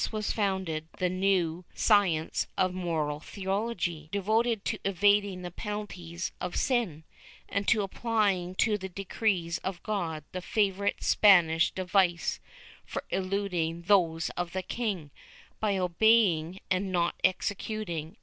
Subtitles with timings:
[0.03, 0.81] II] CONTEMPT FOR LAW
[1.13, 7.03] 511 science of Moral Theology, devoted to evading the penalties of sin,
[7.47, 12.39] and to applying to the decrees of God the favorite Spanish device
[12.83, 15.11] for eluding those of the king,
[15.59, 18.17] by obeying and not executing.